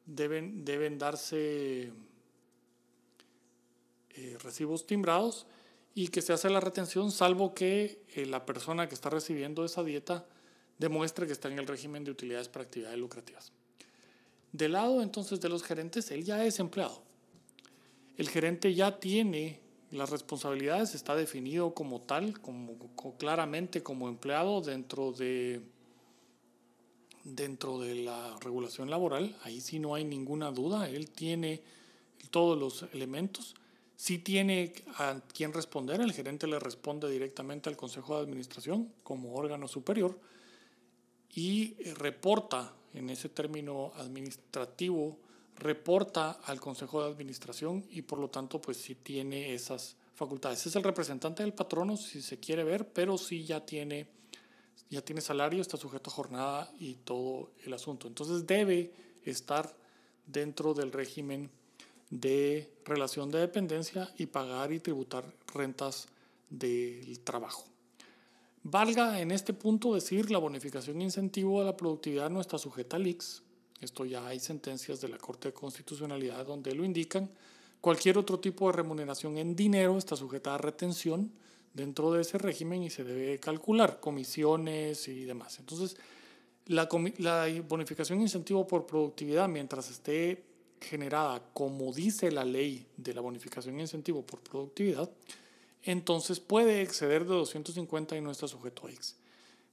deben, 0.07 0.65
deben 0.65 0.99
darse 0.99 1.93
eh, 4.15 4.37
recibos 4.43 4.87
timbrados 4.87 5.47
y 5.95 6.09
que 6.09 6.23
se 6.23 6.33
hace 6.33 6.51
la 6.51 6.61
retención 6.61 7.11
salvo 7.11 7.55
que 7.55 8.03
eh, 8.15 8.27
la 8.27 8.47
persona 8.47 8.89
que 8.89 8.95
está 8.95 9.11
recibiendo 9.11 9.65
esa 9.65 9.83
dieta 9.85 10.27
demuestre 10.79 11.27
que 11.27 11.33
está 11.33 11.49
en 11.49 11.59
el 11.59 11.67
régimen 11.67 12.05
de 12.05 12.11
utilidades 12.11 12.49
para 12.49 12.65
actividades 12.65 12.99
lucrativas. 12.99 13.53
Del 14.53 14.73
lado 14.73 15.03
entonces 15.03 15.41
de 15.41 15.49
los 15.49 15.63
gerentes, 15.63 16.11
él 16.11 16.25
ya 16.25 16.45
es 16.45 16.59
empleado. 16.59 17.03
El 18.17 18.29
gerente 18.29 18.75
ya 18.75 18.99
tiene 19.01 19.65
las 19.95 20.11
responsabilidades 20.11 20.95
está 20.97 21.15
definido 21.15 21.73
como 21.73 22.01
tal, 22.01 22.41
como, 22.41 22.77
claramente 23.17 23.85
como 23.85 24.09
empleado 24.09 24.61
dentro 24.61 25.13
de, 25.13 25.63
dentro 27.23 27.79
de 27.79 27.95
la 27.95 28.37
regulación 28.41 28.91
laboral. 28.91 29.37
Ahí 29.45 29.61
sí 29.61 29.79
no 29.79 29.95
hay 29.95 30.05
ninguna 30.05 30.51
duda. 30.51 30.89
Él 30.89 31.11
tiene 31.11 31.63
todos 32.31 32.59
los 32.59 32.93
elementos. 32.93 33.55
Sí 33.97 34.19
tiene 34.19 34.73
a 34.99 35.21
quien 35.33 35.53
responder. 35.53 36.01
El 36.01 36.13
gerente 36.13 36.47
le 36.47 36.59
responde 36.59 37.11
directamente 37.11 37.69
al 37.69 37.77
Consejo 37.77 38.17
de 38.17 38.23
Administración 38.23 38.93
como 39.03 39.35
órgano 39.35 39.69
superior 39.69 40.19
y 41.35 41.75
reporta 41.95 42.75
en 42.93 43.11
ese 43.11 43.29
término 43.29 43.93
administrativo 43.97 45.19
reporta 45.57 46.33
al 46.45 46.61
Consejo 46.61 47.03
de 47.03 47.11
Administración 47.11 47.85
y 47.91 48.03
por 48.03 48.19
lo 48.19 48.29
tanto 48.29 48.61
pues 48.61 48.77
sí 48.77 48.95
tiene 48.95 49.55
esas 49.55 49.97
facultades. 50.15 50.67
Es 50.67 50.77
el 50.77 50.83
representante 50.83 51.43
del 51.43 51.53
patrono 51.53 51.97
si 51.97 52.23
se 52.23 52.39
quiere 52.39 52.65
ver, 52.65 52.89
pero 52.89 53.19
sí 53.19 53.45
ya 53.45 53.65
tiene, 53.65 54.09
ya 54.91 55.03
tiene 55.03 55.21
salario, 55.21 55.61
está 55.61 55.77
sujeto 55.77 56.11
a 56.11 56.15
jornada 56.15 56.73
y 56.79 56.95
todo 56.97 57.53
el 57.65 57.73
asunto. 57.73 58.09
Entonces 58.09 58.47
debe 58.47 58.93
estar 59.25 59.75
dentro 60.27 60.75
del 60.75 60.93
régimen 60.93 61.51
de 62.11 62.71
relación 62.85 63.31
de 63.31 63.41
dependencia 63.41 64.13
y 64.19 64.27
pagar 64.27 64.73
y 64.73 64.81
tributar 64.81 65.25
rentas 65.53 66.09
del 66.51 67.21
trabajo. 67.21 67.65
Valga 68.63 69.21
en 69.21 69.31
este 69.31 69.53
punto 69.53 69.95
decir 69.95 70.31
la 70.31 70.39
bonificación 70.39 71.03
incentivo 71.03 71.61
a 71.61 71.65
la 71.65 71.77
productividad 71.77 72.31
no 72.31 72.41
está 72.41 72.59
sujeta 72.59 72.97
al 72.97 73.07
IX, 73.07 73.43
esto 73.81 74.05
ya 74.07 74.27
hay 74.27 74.41
sentencias 74.41 75.01
de 75.01 75.09
la 75.09 75.19
Corte 75.19 75.49
de 75.49 75.55
Constitucionalidad 75.55 76.47
donde 76.47 76.75
lo 76.75 76.85
indican. 76.85 77.31
Cualquier 77.81 78.17
otro 78.17 78.41
tipo 78.41 78.67
de 78.67 78.73
remuneración 78.73 79.37
en 79.37 79.55
dinero 79.55 79.99
está 79.99 80.17
sujeta 80.17 80.55
a 80.55 80.59
retención 80.59 81.31
dentro 81.75 82.11
de 82.13 82.23
ese 82.23 82.39
régimen 82.39 82.83
y 82.83 82.89
se 82.89 83.05
debe 83.05 83.39
calcular 83.41 84.01
comisiones 84.01 85.07
y 85.09 85.25
demás. 85.25 85.59
Entonces, 85.59 85.99
la, 86.67 86.89
la 87.19 87.47
bonificación 87.69 88.23
incentivo 88.23 88.67
por 88.67 88.87
productividad, 88.87 89.49
mientras 89.49 89.91
esté 89.91 90.43
generada 90.81 91.43
como 91.53 91.93
dice 91.93 92.31
la 92.31 92.45
ley 92.45 92.87
de 92.97 93.15
la 93.15 93.21
bonificación 93.21 93.81
incentivo 93.81 94.23
por 94.23 94.41
productividad, 94.41 95.11
entonces 95.83 96.41
puede 96.41 96.83
exceder 96.83 97.25
de 97.25 97.35
250 97.35 98.17
y 98.17 98.21
no 98.21 98.31
está 98.31 98.49
sujeto 98.49 98.87
a 98.87 98.91
X. 98.91 99.17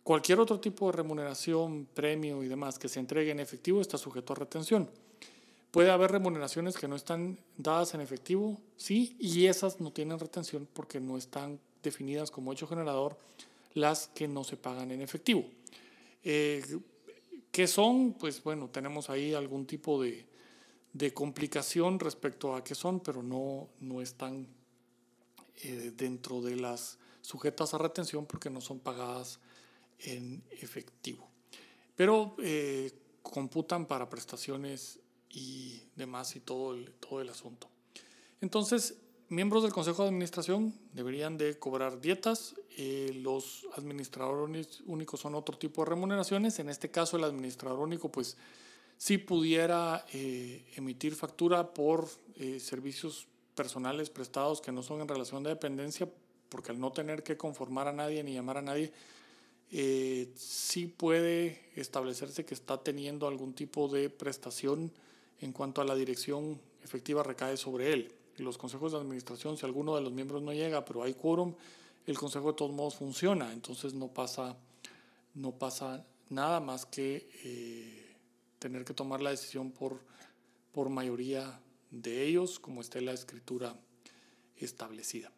Cualquier 0.04 0.40
otro 0.40 0.60
tipo 0.60 0.88
de 0.88 0.98
remuneración, 0.98 1.88
premio 1.94 2.44
y 2.44 2.48
demás 2.48 2.80
que 2.80 2.90
se 2.90 3.00
entregue 3.00 3.32
en 3.32 3.40
efectivo 3.40 3.82
está 3.82 3.98
sujeto 3.98 4.34
a 4.34 4.36
retención. 4.36 4.90
Puede 5.70 5.92
haber 5.92 6.12
remuneraciones 6.12 6.76
que 6.76 6.88
no 6.88 6.96
están 6.96 7.38
dadas 7.58 7.94
en 7.94 8.02
efectivo, 8.02 8.60
sí, 8.76 9.16
y 9.20 9.46
esas 9.46 9.80
no 9.80 9.92
tienen 9.92 10.20
retención 10.20 10.68
porque 10.74 11.00
no 11.00 11.18
están 11.18 11.60
definidas 11.82 12.30
como 12.30 12.52
hecho 12.52 12.68
generador 12.68 13.18
las 13.74 14.08
que 14.08 14.28
no 14.28 14.44
se 14.44 14.58
pagan 14.58 14.92
en 14.92 15.02
efectivo. 15.02 15.46
Eh, 16.24 16.62
¿Qué 17.52 17.68
son? 17.68 18.14
Pues 18.14 18.44
bueno, 18.44 18.70
tenemos 18.70 19.10
ahí 19.10 19.34
algún 19.34 19.66
tipo 19.66 20.02
de, 20.02 20.26
de 20.94 21.14
complicación 21.14 22.00
respecto 22.00 22.56
a 22.56 22.64
qué 22.64 22.76
son, 22.76 23.00
pero 23.00 23.24
no, 23.24 23.70
no 23.80 24.02
están 24.02 24.48
eh, 25.64 25.94
dentro 25.96 26.42
de 26.42 26.56
las 26.56 26.98
sujetas 27.22 27.74
a 27.74 27.78
retención 27.78 28.26
porque 28.26 28.50
no 28.50 28.62
son 28.62 28.80
pagadas 28.80 29.40
en 30.00 30.44
efectivo. 30.52 31.30
Pero 31.96 32.36
eh, 32.40 32.92
computan 33.22 33.86
para 33.86 34.10
prestaciones 34.10 35.00
y 35.30 35.84
demás 35.96 36.36
y 36.36 36.40
todo 36.40 36.74
el, 36.74 36.92
todo 36.94 37.22
el 37.22 37.30
asunto. 37.30 37.70
Entonces, 38.42 38.96
miembros 39.30 39.64
del 39.64 39.72
Consejo 39.72 40.04
de 40.04 40.10
Administración 40.10 40.74
deberían 40.94 41.38
de 41.38 41.58
cobrar 41.58 42.02
dietas. 42.02 42.56
Eh, 42.78 43.12
los 43.22 43.68
administradores 43.76 44.82
únicos 44.88 45.20
son 45.20 45.36
otro 45.36 45.58
tipo 45.58 45.84
de 45.84 45.90
remuneraciones. 45.90 46.60
En 46.60 46.70
este 46.70 46.90
caso, 46.90 47.18
el 47.18 47.24
administrador 47.24 47.80
único, 47.80 48.12
pues, 48.12 48.36
sí 49.02 49.18
pudiera 49.18 50.06
eh, 50.14 50.64
emitir 50.76 51.16
factura 51.16 51.74
por 51.74 52.08
servicios 52.60 53.28
personales 53.56 54.12
prestados 54.12 54.62
que 54.62 54.72
no 54.72 54.84
son 54.84 55.02
en 55.02 55.08
relación 55.08 55.42
de 55.42 55.50
dependencia, 55.50 56.08
porque 56.50 56.72
al 56.72 56.80
no 56.80 56.92
tener 56.92 57.24
que 57.24 57.36
conformar 57.36 57.88
a 57.88 57.94
nadie 57.94 58.24
ni 58.24 58.34
llamar 58.34 58.58
a 58.58 58.62
nadie, 58.62 58.92
eh, 59.72 60.30
sí 60.36 60.86
puede 60.86 61.64
establecerse 61.76 62.46
que 62.46 62.54
está 62.54 62.78
teniendo 62.78 63.28
algún 63.28 63.54
tipo 63.54 63.88
de 63.88 64.12
prestación 64.12 64.92
en 65.40 65.52
cuanto 65.52 65.82
a 65.82 65.86
la 65.86 65.96
dirección 65.96 66.60
efectiva 66.84 67.24
recae 67.24 67.58
sobre 67.58 67.94
él. 67.94 68.12
Los 68.38 68.60
consejos 68.60 68.92
de 68.92 69.00
administración, 69.00 69.58
si 69.58 69.66
alguno 69.66 69.96
de 69.96 70.02
los 70.02 70.12
miembros 70.12 70.44
no 70.44 70.54
llega, 70.54 70.86
pero 70.86 71.02
hay 71.02 71.16
quórum, 71.16 71.56
el 72.06 72.20
consejo 72.20 72.52
de 72.52 72.58
todos 72.58 72.72
modos 72.72 72.96
funciona, 72.96 73.52
entonces 73.52 73.94
no 73.96 74.10
pasa, 74.10 74.58
no 75.36 75.52
pasa 75.52 76.06
nada 76.30 76.60
más 76.60 76.86
que 76.86 77.30
eh, 77.44 78.01
tener 78.62 78.86
que 78.86 78.94
tomar 78.94 79.22
la 79.22 79.32
decisión 79.32 79.72
por, 79.72 80.00
por 80.72 80.90
mayoría 80.90 81.60
de 81.90 82.24
ellos, 82.28 82.60
como 82.60 82.80
esté 82.80 83.02
la 83.02 83.12
escritura 83.12 83.76
establecida. 84.56 85.32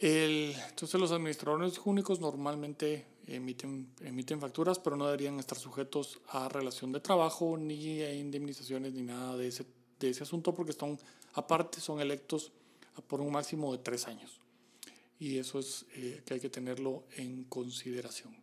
El, 0.00 0.56
entonces 0.68 1.00
los 1.00 1.12
administradores 1.12 1.80
únicos 1.84 2.18
normalmente 2.18 3.06
emiten, 3.28 3.92
emiten 4.00 4.40
facturas, 4.40 4.80
pero 4.80 4.96
no 4.96 5.06
deberían 5.06 5.38
estar 5.38 5.56
sujetos 5.56 6.18
a 6.28 6.48
relación 6.48 6.90
de 6.90 6.98
trabajo, 6.98 7.56
ni 7.56 8.02
a 8.02 8.12
indemnizaciones, 8.12 8.92
ni 8.92 9.02
nada 9.02 9.36
de 9.36 9.46
ese, 9.46 9.64
de 10.00 10.10
ese 10.10 10.24
asunto, 10.24 10.52
porque 10.52 10.72
están, 10.72 10.98
aparte 11.34 11.80
son 11.80 12.00
electos 12.00 12.50
por 13.06 13.20
un 13.20 13.30
máximo 13.30 13.70
de 13.70 13.78
tres 13.78 14.08
años. 14.08 14.40
Y 15.20 15.38
eso 15.38 15.60
es 15.60 15.86
eh, 15.94 16.22
que 16.24 16.34
hay 16.34 16.40
que 16.40 16.50
tenerlo 16.50 17.04
en 17.16 17.44
consideración. 17.44 18.34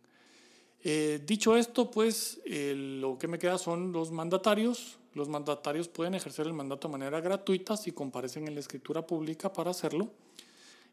Eh, 0.84 1.20
dicho 1.26 1.56
esto, 1.56 1.90
pues 1.90 2.40
lo 2.46 3.18
que 3.18 3.28
me 3.28 3.38
queda 3.38 3.58
son 3.58 3.92
los 3.92 4.10
mandatarios. 4.10 4.98
Los 5.14 5.28
mandatarios 5.28 5.88
pueden 5.88 6.14
ejercer 6.14 6.46
el 6.46 6.52
mandato 6.52 6.88
de 6.88 6.92
manera 6.92 7.20
gratuita 7.20 7.76
si 7.76 7.92
comparecen 7.92 8.46
en 8.46 8.54
la 8.54 8.60
escritura 8.60 9.06
pública 9.06 9.52
para 9.52 9.70
hacerlo. 9.70 10.10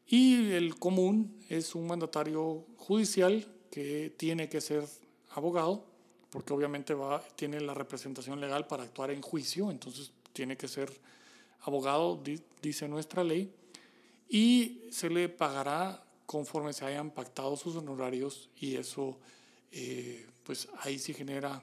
Y 0.07 0.51
el 0.51 0.75
común 0.75 1.35
es 1.49 1.75
un 1.75 1.87
mandatario 1.87 2.65
judicial 2.77 3.45
que 3.71 4.13
tiene 4.15 4.47
que 4.49 4.61
ser 4.61 4.85
abogado, 5.31 5.83
porque 6.29 6.53
obviamente 6.53 6.93
va, 6.93 7.21
tiene 7.35 7.59
la 7.59 7.73
representación 7.73 8.39
legal 8.39 8.67
para 8.67 8.83
actuar 8.83 9.11
en 9.11 9.21
juicio, 9.21 9.71
entonces 9.71 10.11
tiene 10.31 10.57
que 10.57 10.67
ser 10.67 10.91
abogado, 11.61 12.21
dice 12.61 12.87
nuestra 12.87 13.23
ley, 13.23 13.51
y 14.29 14.81
se 14.91 15.09
le 15.09 15.27
pagará 15.29 16.03
conforme 16.25 16.73
se 16.73 16.85
hayan 16.85 17.11
pactado 17.11 17.55
sus 17.57 17.75
honorarios 17.75 18.49
y 18.59 18.75
eso, 18.75 19.17
eh, 19.77 20.25
pues 20.43 20.69
ahí 20.79 20.97
sí 20.97 21.13
genera 21.13 21.61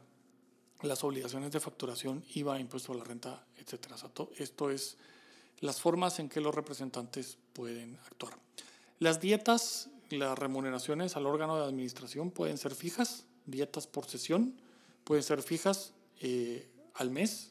las 0.83 1.02
obligaciones 1.02 1.50
de 1.50 1.61
facturación, 1.61 2.25
IVA, 2.35 2.61
impuesto 2.61 2.92
a 2.92 2.97
la 2.97 3.04
renta, 3.04 3.47
etc. 3.57 3.92
esto 4.37 4.71
es 4.71 4.97
las 5.61 5.81
formas 5.81 6.19
en 6.19 6.28
que 6.28 6.40
los 6.40 6.54
representantes 6.54 7.38
pueden 7.52 7.97
actuar. 8.04 8.37
Las 8.99 9.21
dietas 9.21 9.88
las 10.16 10.38
remuneraciones 10.38 11.16
al 11.16 11.26
órgano 11.26 11.57
de 11.57 11.64
administración 11.64 12.31
pueden 12.31 12.59
ser 12.59 12.75
fijas, 12.75 13.25
dietas 13.47 13.87
por 13.87 14.07
sesión, 14.07 14.54
pueden 15.04 15.23
ser 15.23 15.42
fijas 15.42 15.95
eh, 16.21 16.69
al 16.95 17.11
mes, 17.11 17.50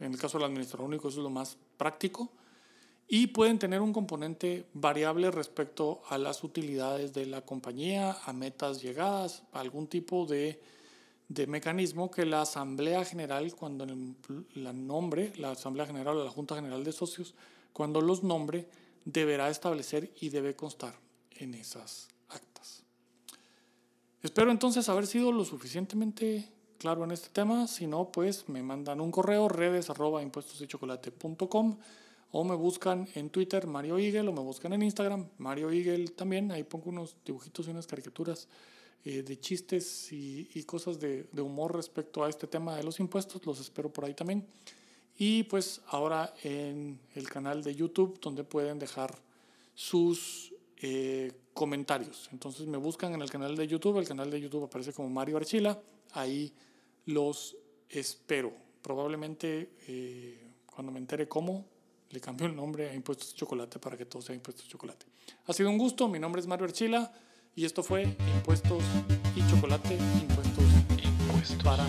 en 0.00 0.12
el 0.12 0.18
caso 0.18 0.38
del 0.38 0.46
administrador 0.46 0.86
único 0.86 1.08
eso 1.08 1.18
es 1.18 1.24
lo 1.24 1.30
más 1.30 1.56
práctico, 1.76 2.30
y 3.08 3.28
pueden 3.28 3.58
tener 3.58 3.80
un 3.80 3.94
componente 3.94 4.66
variable 4.74 5.30
respecto 5.30 6.02
a 6.10 6.18
las 6.18 6.44
utilidades 6.44 7.14
de 7.14 7.24
la 7.24 7.40
compañía, 7.40 8.18
a 8.26 8.34
metas 8.34 8.82
llegadas, 8.82 9.42
a 9.52 9.60
algún 9.60 9.86
tipo 9.86 10.26
de, 10.26 10.60
de 11.28 11.46
mecanismo 11.46 12.10
que 12.10 12.26
la 12.26 12.42
Asamblea 12.42 13.06
General, 13.06 13.54
cuando 13.54 13.86
la 14.54 14.74
nombre, 14.74 15.32
la 15.38 15.52
Asamblea 15.52 15.86
General 15.86 16.18
o 16.18 16.24
la 16.24 16.30
Junta 16.30 16.54
General 16.54 16.84
de 16.84 16.92
Socios, 16.92 17.34
cuando 17.72 18.02
los 18.02 18.22
nombre, 18.22 18.68
deberá 19.06 19.48
establecer 19.48 20.12
y 20.20 20.28
debe 20.28 20.54
constar 20.54 20.94
en 21.30 21.54
esas 21.54 22.08
actas. 22.28 22.82
Espero 24.22 24.50
entonces 24.50 24.86
haber 24.90 25.06
sido 25.06 25.32
lo 25.32 25.46
suficientemente 25.46 26.46
claro 26.76 27.04
en 27.04 27.12
este 27.12 27.30
tema. 27.30 27.68
Si 27.68 27.86
no, 27.86 28.12
pues 28.12 28.50
me 28.50 28.62
mandan 28.62 29.00
un 29.00 29.10
correo 29.10 29.48
redes 29.48 29.88
arroba 29.88 30.22
o 32.30 32.44
me 32.44 32.54
buscan 32.54 33.08
en 33.14 33.30
Twitter 33.30 33.66
Mario 33.66 33.98
Eagle 33.98 34.28
o 34.28 34.32
me 34.32 34.40
buscan 34.40 34.72
en 34.72 34.82
Instagram 34.82 35.28
Mario 35.38 35.70
Eagle 35.70 36.08
también. 36.08 36.50
Ahí 36.52 36.64
pongo 36.64 36.90
unos 36.90 37.16
dibujitos 37.24 37.66
y 37.66 37.70
unas 37.70 37.86
caricaturas 37.86 38.48
eh, 39.04 39.22
de 39.22 39.40
chistes 39.40 40.12
y, 40.12 40.50
y 40.54 40.64
cosas 40.64 40.98
de, 41.00 41.28
de, 41.32 41.42
humor 41.42 41.74
respecto 41.74 42.24
a 42.24 42.28
este 42.28 42.46
tema 42.46 42.76
de 42.76 42.82
los 42.82 43.00
impuestos. 43.00 43.44
Los 43.46 43.60
espero 43.60 43.92
por 43.92 44.04
ahí 44.04 44.14
también. 44.14 44.46
Y 45.16 45.44
pues 45.44 45.80
ahora 45.88 46.34
en 46.42 47.00
el 47.14 47.28
canal 47.28 47.62
de 47.62 47.74
YouTube 47.74 48.20
donde 48.20 48.44
pueden 48.44 48.78
dejar 48.78 49.18
sus 49.74 50.52
eh, 50.80 51.32
comentarios. 51.54 52.28
Entonces 52.32 52.68
me 52.68 52.78
buscan 52.78 53.12
en 53.12 53.22
el 53.22 53.30
canal 53.30 53.56
de 53.56 53.66
YouTube, 53.66 53.98
el 53.98 54.06
canal 54.06 54.30
de 54.30 54.40
YouTube 54.40 54.64
aparece 54.64 54.92
como 54.92 55.08
Mario 55.08 55.36
Archila, 55.36 55.80
ahí 56.12 56.52
los 57.06 57.56
espero. 57.88 58.52
Probablemente 58.80 59.72
eh, 59.88 60.38
cuando 60.66 60.92
me 60.92 61.00
entere 61.00 61.26
cómo, 61.26 61.64
le 62.10 62.20
cambio 62.20 62.46
el 62.46 62.56
nombre 62.56 62.90
a 62.90 62.94
Impuestos 62.94 63.34
Chocolate 63.34 63.78
para 63.78 63.96
que 63.96 64.06
todo 64.06 64.22
sea 64.22 64.34
Impuestos 64.34 64.68
Chocolate. 64.68 65.06
Ha 65.46 65.52
sido 65.52 65.70
un 65.70 65.78
gusto, 65.78 66.08
mi 66.08 66.18
nombre 66.18 66.40
es 66.40 66.46
Mario 66.46 66.66
Archila 66.66 67.12
y 67.54 67.64
esto 67.64 67.82
fue 67.82 68.16
Impuestos 68.36 68.82
y 69.36 69.50
Chocolate, 69.50 69.96
Impuestos, 69.96 70.64
impuestos 71.02 71.64
para 71.64 71.86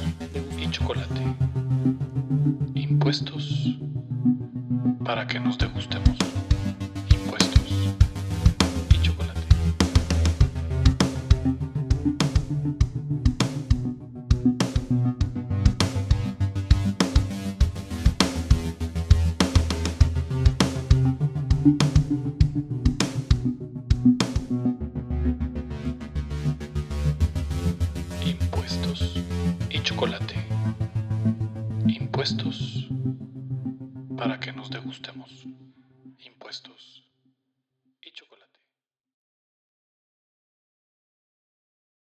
y 0.58 0.70
chocolate. 0.72 1.22
Impuestos 2.76 3.78
para 5.04 5.26
que 5.26 5.40
nos 5.40 5.58
degustemos. 5.58 6.18